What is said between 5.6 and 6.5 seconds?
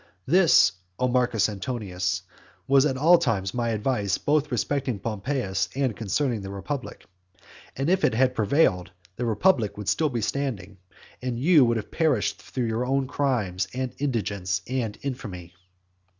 and concerning the